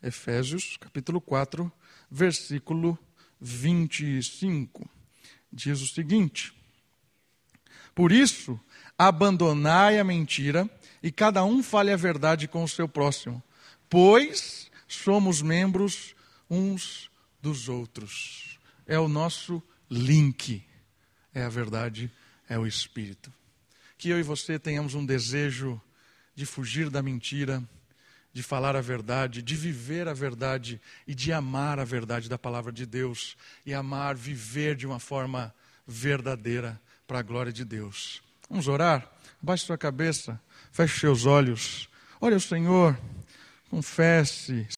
[0.02, 1.72] Efésios, capítulo 4,
[2.10, 2.98] versículo
[3.40, 4.90] 25.
[5.54, 6.52] Diz o seguinte:
[7.94, 8.60] Por isso,
[8.98, 10.68] abandonai a mentira
[11.04, 13.44] e cada um fale a verdade com o seu próximo,
[13.88, 16.16] pois somos membros
[16.50, 18.60] uns dos outros.
[18.88, 20.66] É o nosso link
[21.34, 22.12] é a verdade,
[22.50, 23.32] é o Espírito.
[23.98, 25.82] Que eu e você tenhamos um desejo
[26.36, 27.64] de fugir da mentira,
[28.34, 32.72] de falar a verdade, de viver a verdade e de amar a verdade da palavra
[32.72, 35.54] de Deus e amar, viver de uma forma
[35.86, 38.22] verdadeira para a glória de Deus.
[38.50, 39.10] Vamos orar?
[39.42, 40.40] Baixe sua cabeça,
[40.72, 41.90] feche seus olhos.
[42.20, 42.98] Olha o Senhor,
[43.70, 44.68] confesse,